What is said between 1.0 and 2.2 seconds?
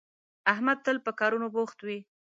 په کارونو بوخت وي